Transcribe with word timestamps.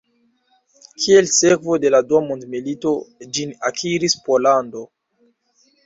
Kiel 1.03 1.29
sekvo 1.33 1.77
de 1.85 1.93
la 1.97 2.01
Dua 2.09 2.23
mondmilito, 2.31 2.97
ĝin 3.39 3.55
akiris 3.73 4.21
Pollando. 4.27 4.87